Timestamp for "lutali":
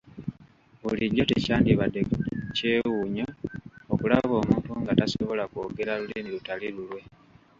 6.35-6.67